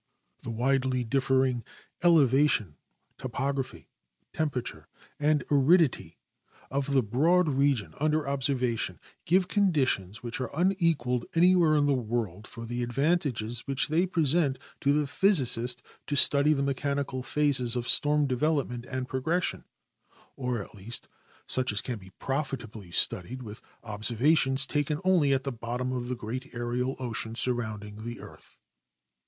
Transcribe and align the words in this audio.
The 0.41 0.49
widely 0.49 1.03
differing 1.03 1.63
elevation, 2.03 2.75
topography, 3.19 3.87
temperature, 4.33 4.87
and 5.19 5.43
aridity 5.51 6.17
of 6.71 6.93
the 6.95 7.03
broad 7.03 7.47
region 7.47 7.93
under 7.99 8.27
observation 8.27 8.99
give 9.25 9.47
conditions 9.47 10.23
which 10.23 10.41
are 10.41 10.49
unequaled 10.55 11.27
anywhere 11.35 11.75
in 11.77 11.85
the 11.85 11.93
world 11.93 12.47
for 12.47 12.65
the 12.65 12.81
advantages 12.81 13.67
which 13.67 13.89
they 13.89 14.07
present 14.07 14.57
to 14.79 14.91
the 14.91 15.05
physicist 15.05 15.83
to 16.07 16.15
study 16.15 16.53
the 16.53 16.63
mechanical 16.63 17.21
phases 17.21 17.75
of 17.75 17.87
storm 17.87 18.25
development 18.25 18.85
and 18.85 19.07
progression, 19.07 19.65
or 20.35 20.63
at 20.63 20.73
least 20.73 21.09
such 21.45 21.71
as 21.71 21.79
can 21.79 21.99
be 21.99 22.09
profitably 22.17 22.89
studied 22.89 23.43
with 23.43 23.61
observations 23.83 24.65
taken 24.65 24.99
only 25.03 25.31
at 25.31 25.43
the 25.43 25.51
bottom 25.51 25.91
of 25.91 26.09
the 26.09 26.15
great 26.15 26.55
aerial 26.55 26.95
ocean 26.97 27.35
surrounding 27.35 28.03
the 28.03 28.19
earth. 28.19 28.57